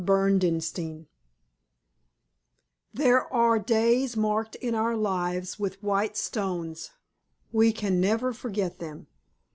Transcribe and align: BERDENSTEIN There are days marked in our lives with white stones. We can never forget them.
BERDENSTEIN 0.03 1.05
There 2.91 3.31
are 3.31 3.59
days 3.59 4.17
marked 4.17 4.55
in 4.55 4.73
our 4.73 4.97
lives 4.97 5.59
with 5.59 5.83
white 5.83 6.17
stones. 6.17 6.89
We 7.51 7.71
can 7.71 8.01
never 8.01 8.33
forget 8.33 8.79
them. 8.79 9.05